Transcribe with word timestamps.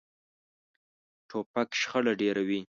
توپک 1.29 1.69
شخړه 1.81 2.13
ډېروي. 2.19 2.61